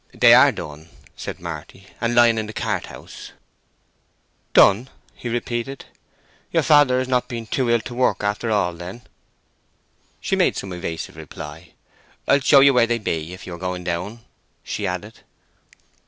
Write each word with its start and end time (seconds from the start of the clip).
"They 0.15 0.33
are 0.33 0.51
done," 0.51 0.89
said 1.15 1.39
Marty, 1.39 1.85
"and 2.01 2.15
lying 2.15 2.39
in 2.39 2.47
the 2.47 2.53
cart 2.53 2.87
house." 2.87 3.33
"Done!" 4.51 4.89
he 5.13 5.29
repeated. 5.29 5.85
"Your 6.51 6.63
father 6.63 6.97
has 6.97 7.07
not 7.07 7.27
been 7.27 7.45
too 7.45 7.69
ill 7.69 7.81
to 7.81 7.93
work 7.93 8.23
after 8.23 8.49
all, 8.49 8.73
then?" 8.73 9.03
She 10.19 10.35
made 10.35 10.55
some 10.57 10.73
evasive 10.73 11.15
reply. 11.17 11.73
"I'll 12.27 12.39
show 12.39 12.61
you 12.61 12.73
where 12.73 12.87
they 12.87 12.97
be, 12.97 13.31
if 13.31 13.45
you 13.45 13.53
are 13.53 13.59
going 13.59 13.83
down," 13.83 14.21
she 14.63 14.87
added. 14.87 15.19